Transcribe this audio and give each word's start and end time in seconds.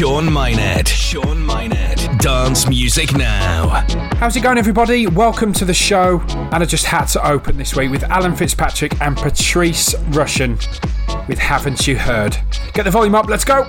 Shaun 0.00 0.30
Mynett. 0.30 0.88
Shaun 0.88 1.46
Mynett. 1.46 2.18
Dance 2.20 2.66
music 2.66 3.12
now. 3.12 3.84
How's 4.16 4.34
it 4.34 4.40
going, 4.40 4.56
everybody? 4.56 5.06
Welcome 5.06 5.52
to 5.52 5.66
the 5.66 5.74
show. 5.74 6.22
And 6.30 6.62
I 6.62 6.64
just 6.64 6.86
had 6.86 7.04
to 7.08 7.28
open 7.28 7.58
this 7.58 7.76
week 7.76 7.90
with 7.90 8.04
Alan 8.04 8.34
Fitzpatrick 8.34 8.98
and 9.02 9.14
Patrice 9.14 9.92
Rushen 10.08 10.56
with 11.28 11.38
Haven't 11.38 11.86
You 11.86 11.98
Heard? 11.98 12.34
Get 12.72 12.84
the 12.84 12.90
volume 12.90 13.14
up, 13.14 13.28
let's 13.28 13.44
go. 13.44 13.68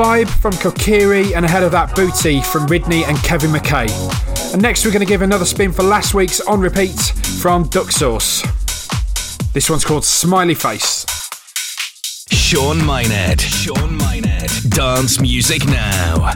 Vibe 0.00 0.30
from 0.30 0.52
Kokiri, 0.52 1.36
and 1.36 1.44
ahead 1.44 1.62
of 1.62 1.72
that, 1.72 1.94
Booty 1.94 2.40
from 2.40 2.66
Ridney 2.68 3.06
and 3.06 3.18
Kevin 3.18 3.50
McKay. 3.50 3.90
And 4.54 4.62
next, 4.62 4.86
we're 4.86 4.92
going 4.92 5.04
to 5.04 5.06
give 5.06 5.20
another 5.20 5.44
spin 5.44 5.72
for 5.72 5.82
last 5.82 6.14
week's 6.14 6.40
on 6.40 6.58
repeat 6.58 6.98
from 7.42 7.64
Duck 7.64 7.92
Sauce. 7.92 8.40
This 9.52 9.68
one's 9.68 9.84
called 9.84 10.06
Smiley 10.06 10.54
Face. 10.54 11.04
Shaun 12.32 12.78
Mynett. 12.78 13.40
Shaun 13.40 13.98
Mynett. 13.98 14.70
Dance 14.70 15.20
music 15.20 15.66
now. 15.66 16.34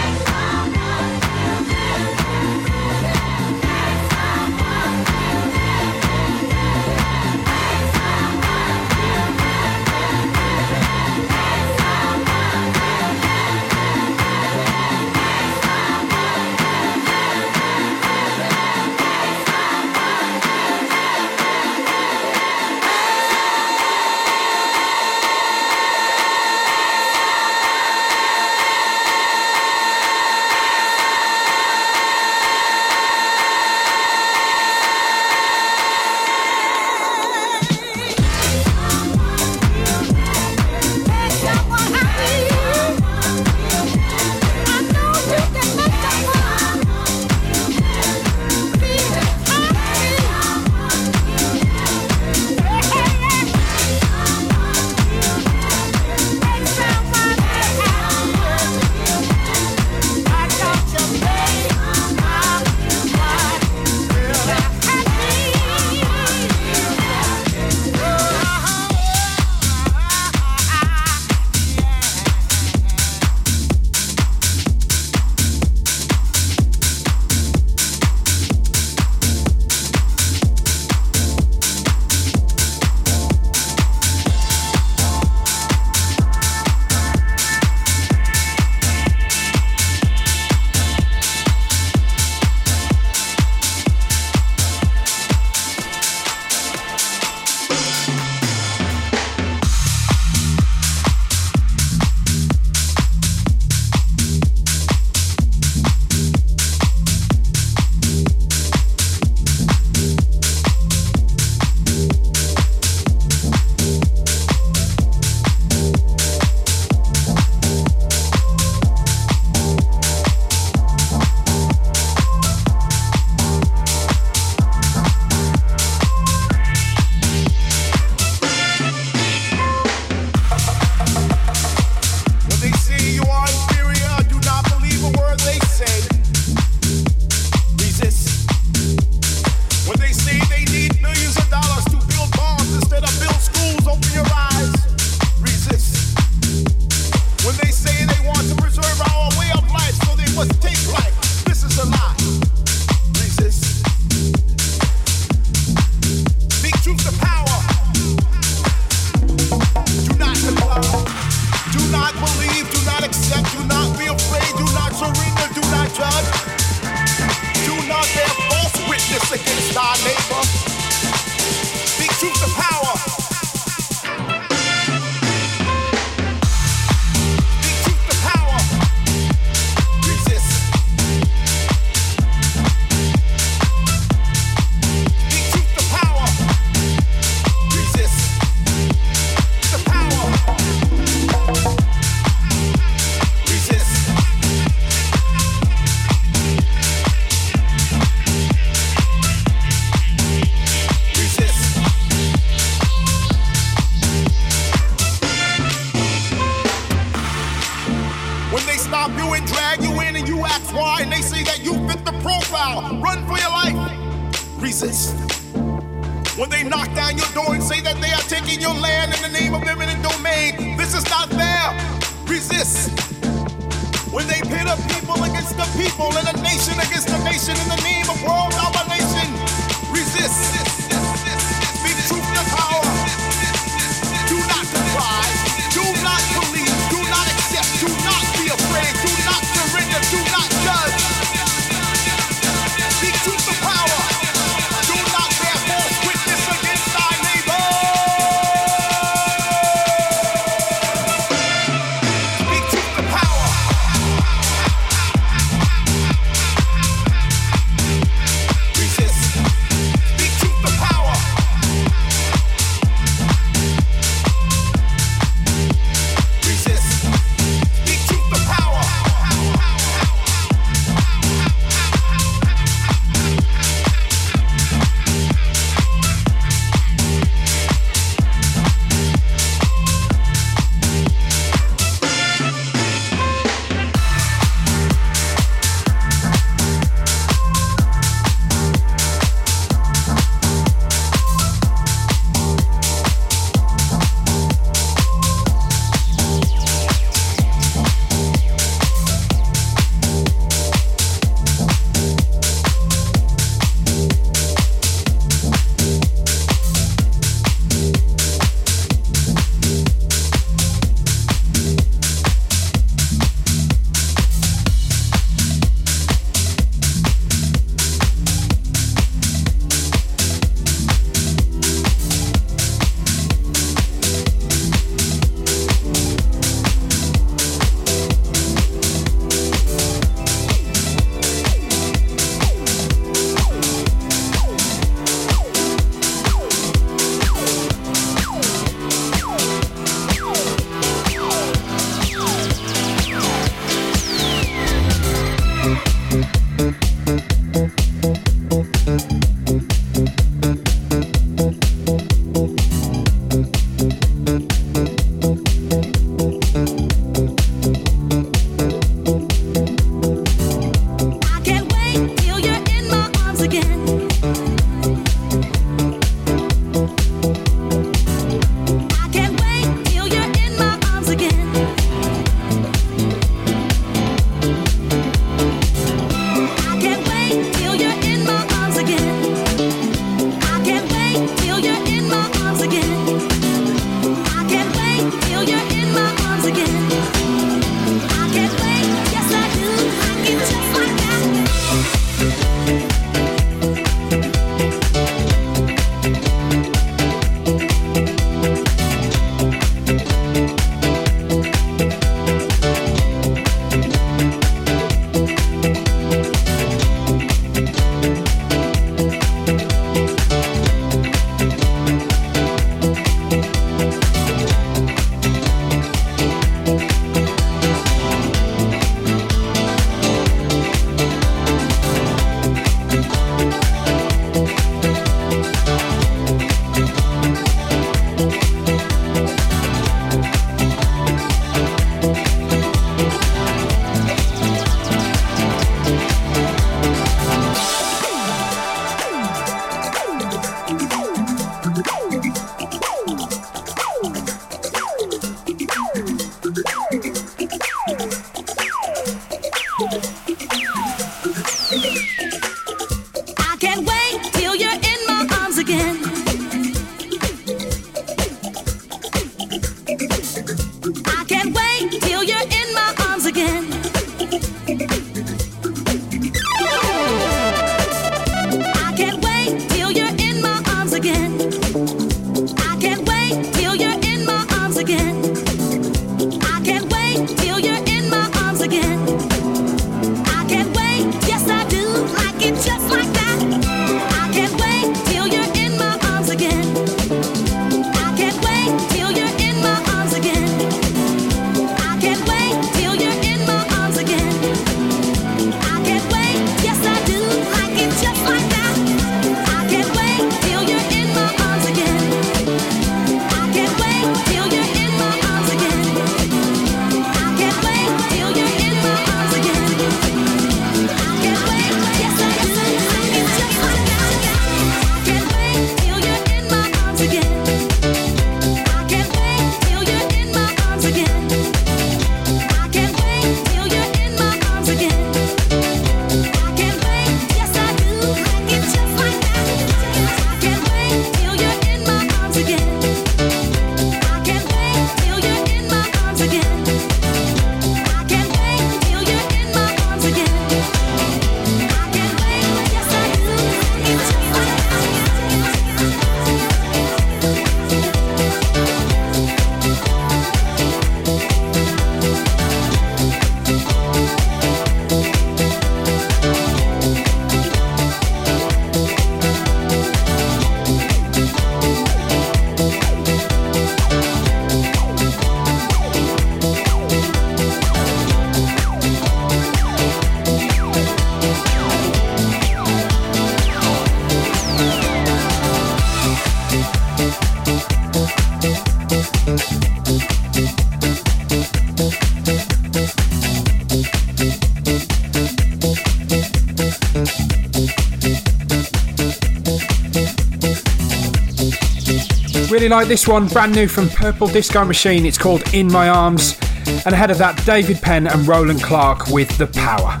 Really 592.66 592.78
like 592.78 592.88
this 592.88 593.06
one, 593.06 593.28
brand 593.28 593.54
new 593.54 593.68
from 593.68 593.88
Purple 593.88 594.26
Disco 594.26 594.64
Machine. 594.64 595.06
It's 595.06 595.16
called 595.16 595.54
In 595.54 595.70
My 595.70 595.88
Arms. 595.88 596.36
And 596.84 596.92
ahead 596.92 597.12
of 597.12 597.18
that, 597.18 597.40
David 597.46 597.80
Penn 597.80 598.08
and 598.08 598.26
Roland 598.26 598.60
Clark 598.60 599.06
with 599.06 599.38
The 599.38 599.46
Power. 599.46 600.00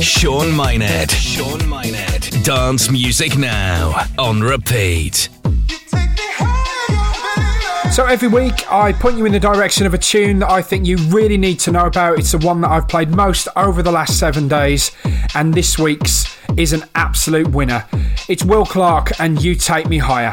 Shaun 0.00 0.46
Mynett. 0.52 1.10
Shaun 1.10 1.60
Mynett. 1.68 2.42
Dance 2.46 2.90
music 2.90 3.36
now 3.36 4.06
on 4.18 4.40
repeat. 4.40 5.28
So 7.92 8.06
every 8.06 8.28
week 8.28 8.72
I 8.72 8.94
point 8.94 9.18
you 9.18 9.26
in 9.26 9.32
the 9.32 9.38
direction 9.38 9.84
of 9.84 9.92
a 9.92 9.98
tune 9.98 10.38
that 10.38 10.50
I 10.50 10.62
think 10.62 10.86
you 10.86 10.96
really 11.08 11.36
need 11.36 11.60
to 11.60 11.72
know 11.72 11.84
about. 11.84 12.18
It's 12.18 12.32
the 12.32 12.38
one 12.38 12.62
that 12.62 12.70
I've 12.70 12.88
played 12.88 13.10
most 13.10 13.48
over 13.54 13.82
the 13.82 13.92
last 13.92 14.18
seven 14.18 14.48
days, 14.48 14.92
and 15.34 15.52
this 15.52 15.78
week's 15.78 16.34
is 16.56 16.72
an 16.72 16.84
absolute 16.94 17.48
winner. 17.48 17.84
It's 18.30 18.42
Will 18.42 18.64
Clarke 18.64 19.20
and 19.20 19.42
You 19.42 19.54
Take 19.54 19.90
Me 19.90 19.98
Higher. 19.98 20.32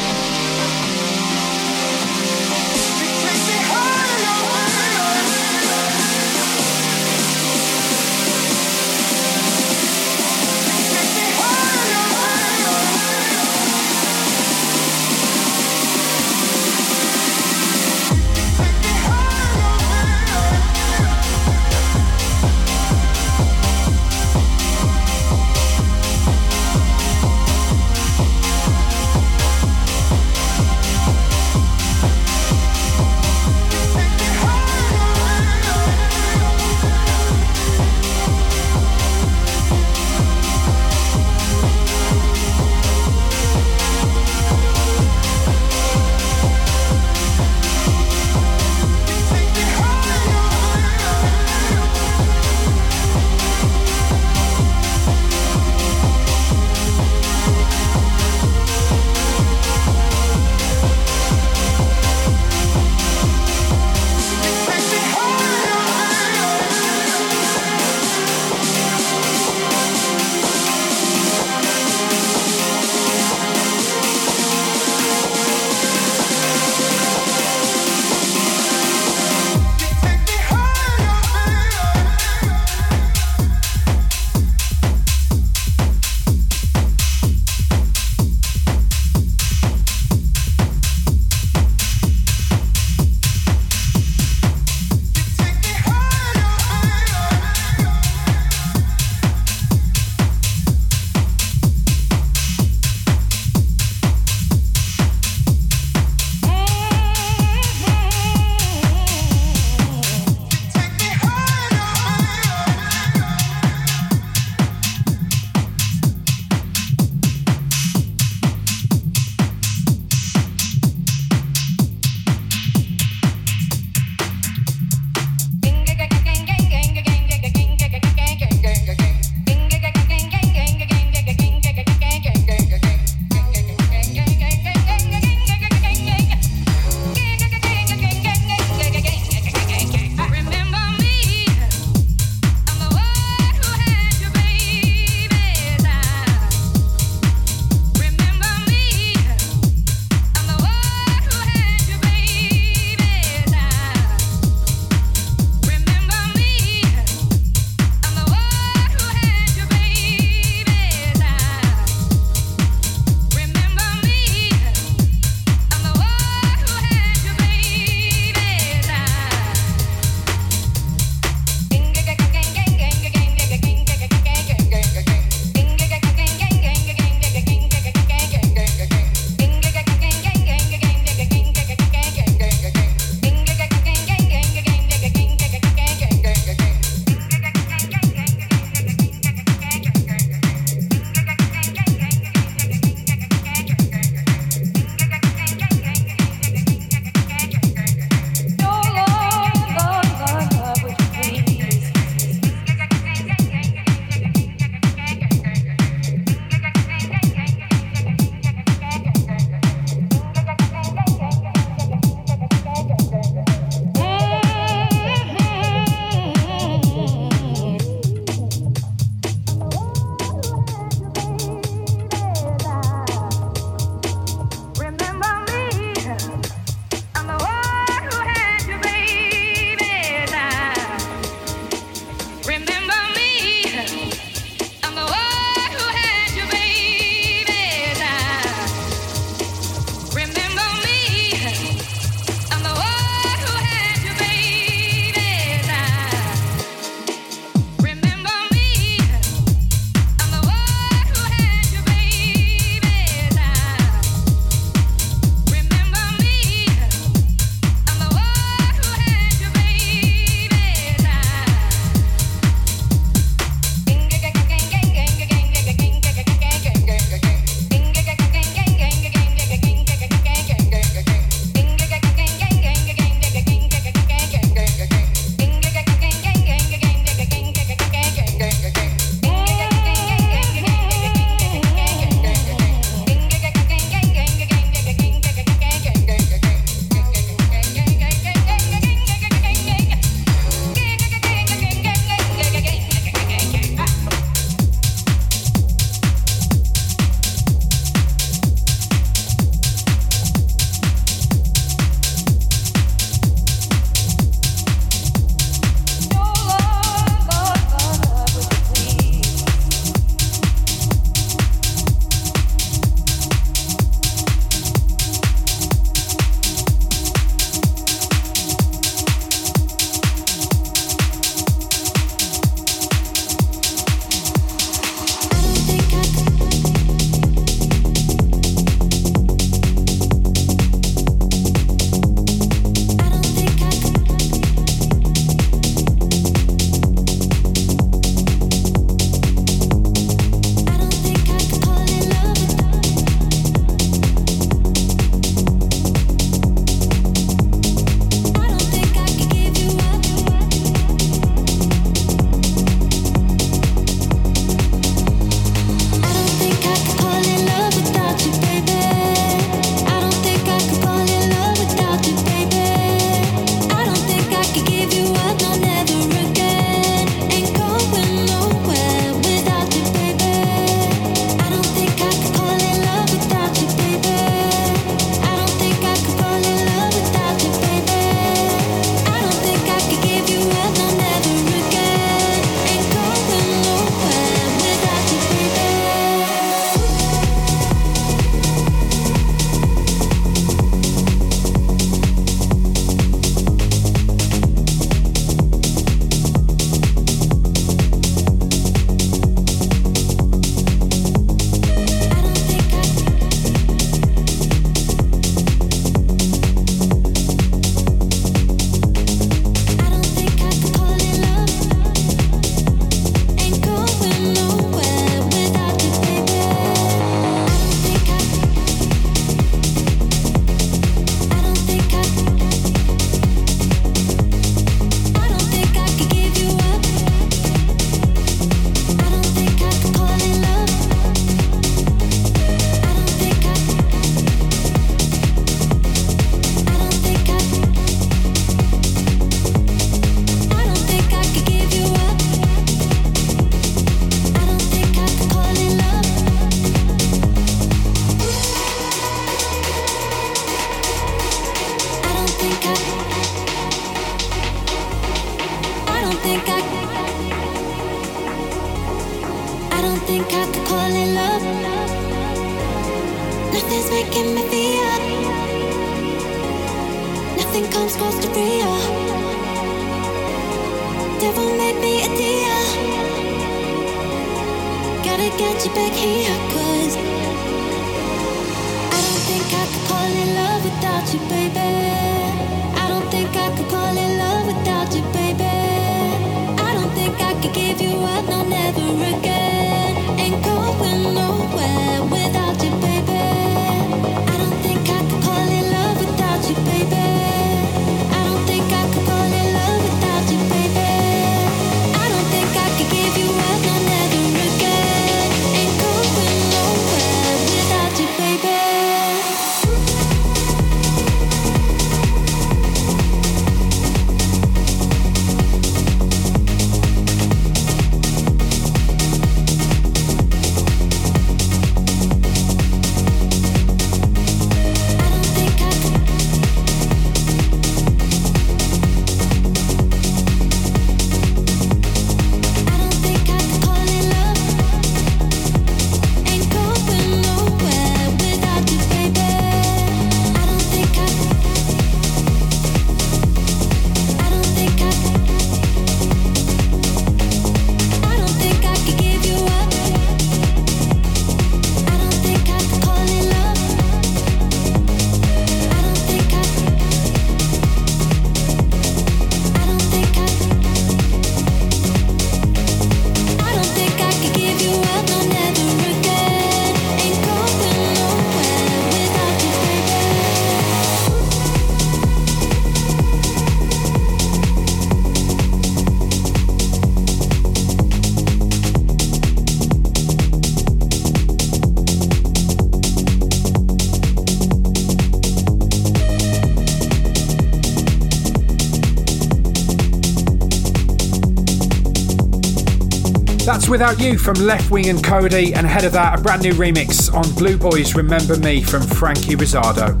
Without 593.74 593.98
You 593.98 594.16
from 594.16 594.36
Leftwing 594.36 594.88
and 594.88 595.00
Kody, 595.00 595.52
and 595.52 595.66
ahead 595.66 595.84
of 595.84 595.90
that, 595.94 596.20
a 596.20 596.22
brand 596.22 596.42
new 596.42 596.52
remix 596.52 597.12
on 597.12 597.24
Blueboy's 597.24 597.96
Remember 597.96 598.36
Me 598.36 598.62
from 598.62 598.82
Frankie 598.82 599.34
Rizardo. 599.34 600.00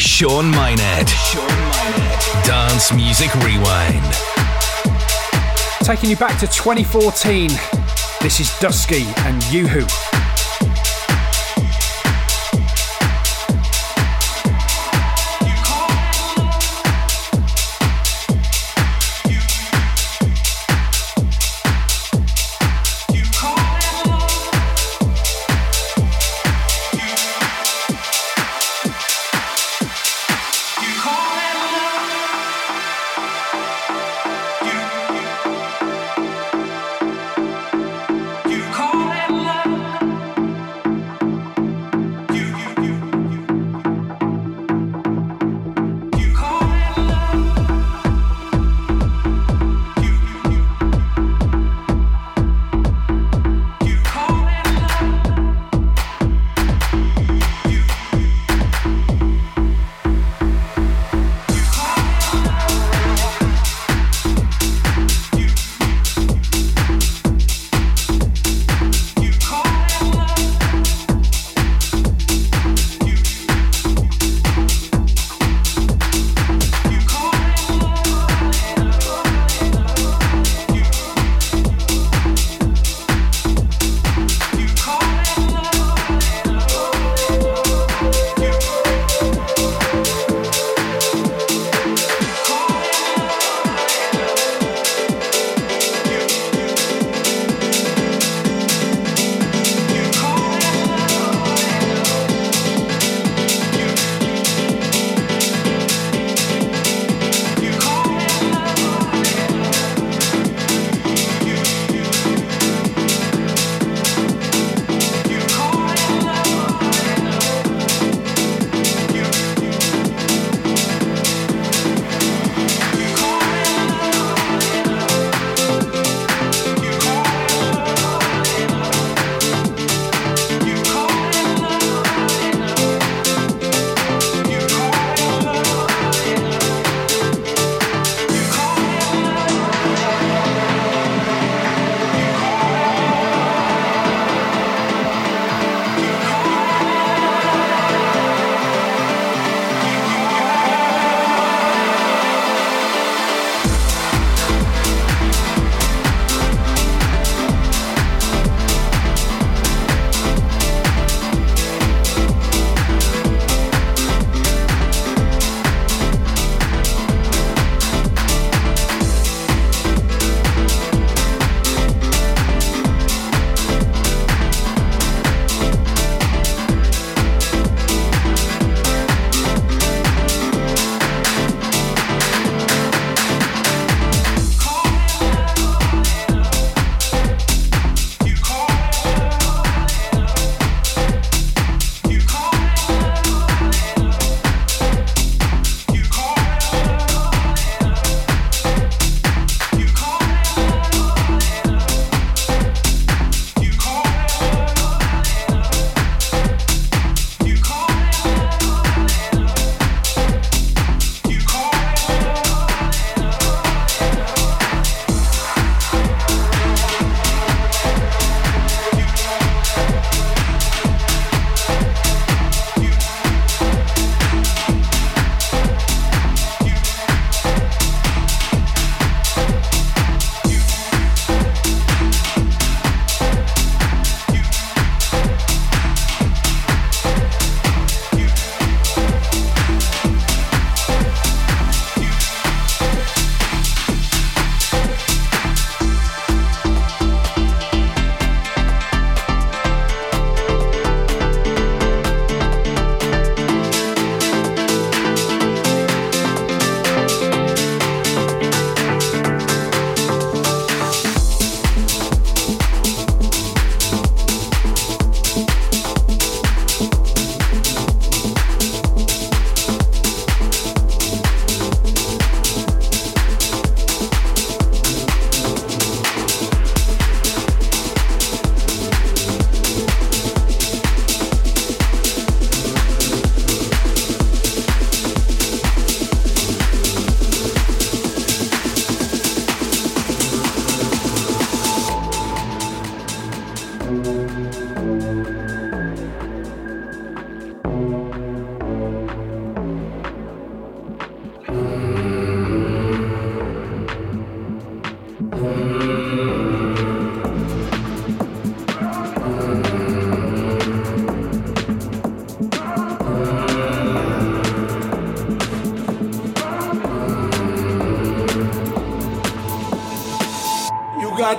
Shaun 0.00 0.50
Mynett. 0.50 1.10
Dance 2.46 2.90
Music 2.94 3.34
Rewind. 3.44 4.14
Taking 5.84 6.08
you 6.08 6.16
back 6.16 6.40
to 6.40 6.46
2014, 6.46 7.50
this 8.22 8.40
is 8.40 8.58
Dusky 8.60 9.04
and 9.18 9.44
Yoo-Hoo. 9.52 10.09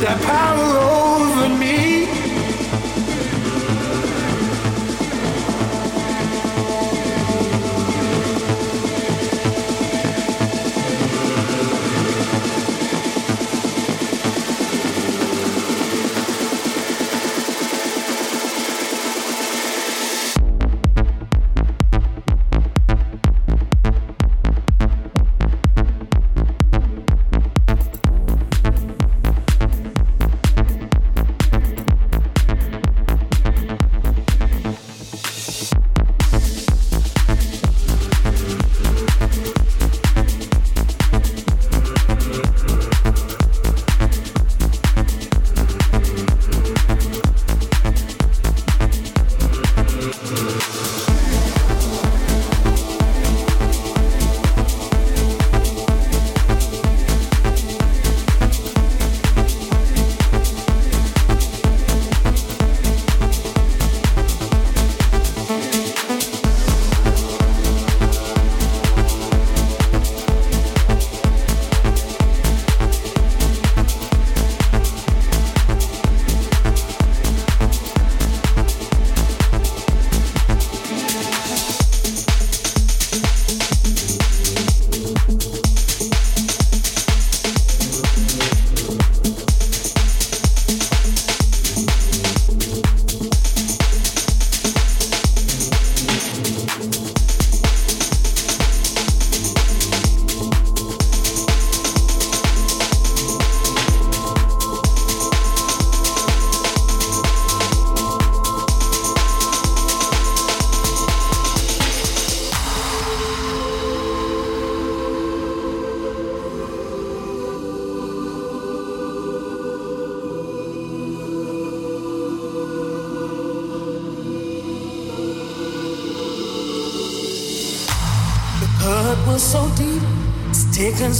that 0.00 0.18
power 0.22 0.78
oh, 0.80 0.99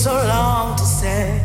so 0.01 0.15
long 0.15 0.75
to 0.77 0.85
say. 0.85 1.39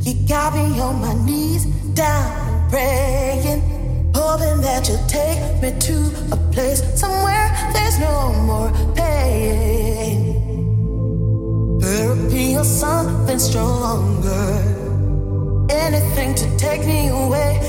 You 0.00 0.14
got 0.26 0.54
me 0.54 0.80
on 0.80 1.00
my 1.00 1.14
knees, 1.24 1.66
down 1.94 2.68
praying, 2.68 3.60
hoping 4.12 4.60
that 4.60 4.88
you'll 4.88 5.06
take 5.06 5.38
me 5.62 5.70
to 5.86 5.96
a 6.32 6.36
place 6.52 6.82
somewhere 6.98 7.46
there's 7.72 8.00
no 8.00 8.32
more 8.42 8.72
pain. 8.96 10.34
Therapy 11.80 12.56
or 12.56 12.64
something 12.64 13.38
stronger, 13.38 14.48
anything 15.70 16.34
to 16.34 16.56
take 16.56 16.84
me 16.84 17.08
away. 17.10 17.65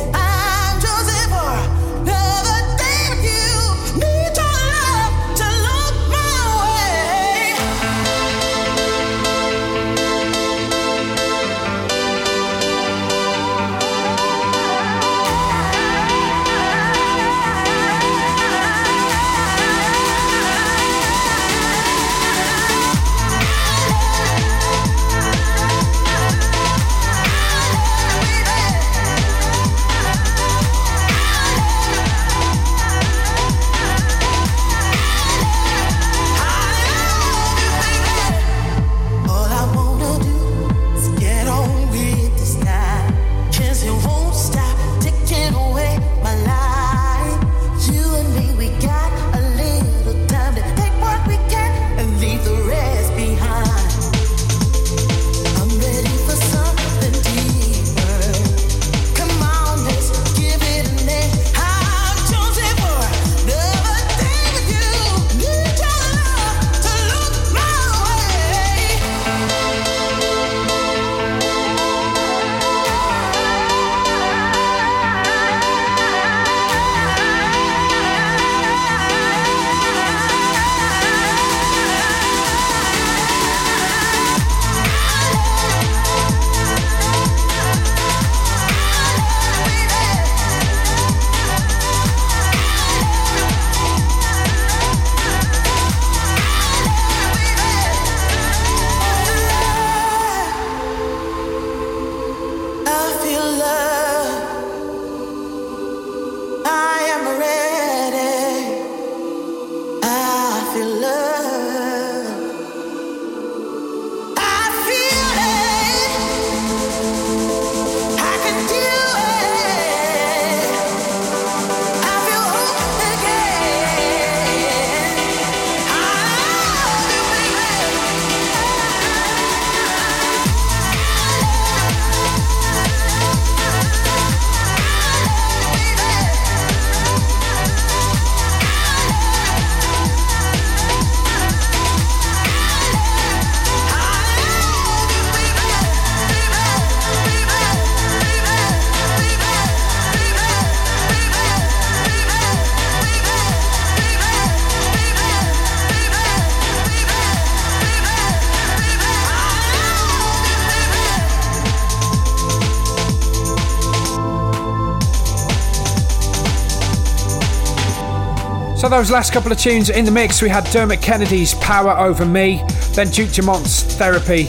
So 168.87 168.91
those 168.91 169.11
last 169.11 169.33
couple 169.33 169.51
of 169.51 169.57
tunes 169.57 169.89
in 169.89 170.05
the 170.05 170.11
mix, 170.11 170.41
we 170.41 170.47
had 170.47 170.63
Dermot 170.71 171.01
Kennedy's 171.01 171.55
Power 171.55 171.91
Over 171.97 172.25
Me, 172.25 172.63
then 172.93 173.09
Duke 173.09 173.31
Dumont's 173.31 173.83
Therapy, 173.97 174.47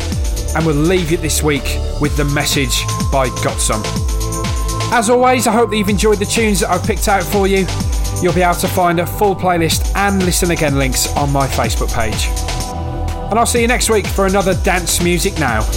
and 0.54 0.64
we'll 0.64 0.76
leave 0.76 1.10
you 1.10 1.16
this 1.16 1.42
week 1.42 1.64
with 2.00 2.16
The 2.16 2.24
Message 2.24 2.84
by 3.10 3.30
Got 3.42 3.58
Some. 3.58 3.82
As 4.94 5.10
always, 5.10 5.48
I 5.48 5.52
hope 5.52 5.70
that 5.70 5.76
you've 5.76 5.88
enjoyed 5.88 6.18
the 6.18 6.24
tunes 6.24 6.60
that 6.60 6.70
I've 6.70 6.84
picked 6.84 7.08
out 7.08 7.24
for 7.24 7.48
you. 7.48 7.66
You'll 8.22 8.32
be 8.32 8.42
able 8.42 8.54
to 8.54 8.68
find 8.68 9.00
a 9.00 9.06
full 9.06 9.34
playlist 9.34 9.92
and 9.96 10.24
listen 10.24 10.52
again 10.52 10.78
links 10.78 11.12
on 11.16 11.32
my 11.32 11.48
Facebook 11.48 11.92
page. 11.92 12.28
And 13.30 13.40
I'll 13.40 13.44
see 13.44 13.60
you 13.60 13.66
next 13.66 13.90
week 13.90 14.06
for 14.06 14.26
another 14.26 14.54
Dance 14.62 15.02
Music 15.02 15.36
Now. 15.40 15.68